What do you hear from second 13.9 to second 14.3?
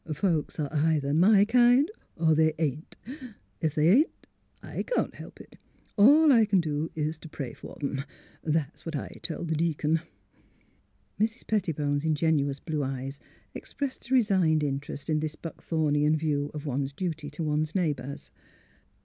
a